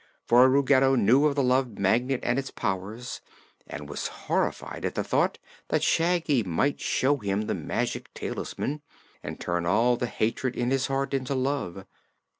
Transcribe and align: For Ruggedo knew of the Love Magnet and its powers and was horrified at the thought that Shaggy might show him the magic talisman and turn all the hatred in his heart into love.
For 0.25 0.49
Ruggedo 0.49 0.95
knew 0.95 1.27
of 1.27 1.35
the 1.35 1.43
Love 1.43 1.77
Magnet 1.77 2.21
and 2.23 2.39
its 2.39 2.49
powers 2.49 3.21
and 3.67 3.87
was 3.87 4.07
horrified 4.07 4.83
at 4.83 4.95
the 4.95 5.03
thought 5.03 5.37
that 5.67 5.83
Shaggy 5.83 6.41
might 6.41 6.81
show 6.81 7.17
him 7.17 7.43
the 7.43 7.53
magic 7.53 8.11
talisman 8.15 8.81
and 9.21 9.39
turn 9.39 9.67
all 9.67 9.97
the 9.97 10.07
hatred 10.07 10.55
in 10.55 10.71
his 10.71 10.87
heart 10.87 11.13
into 11.13 11.35
love. 11.35 11.85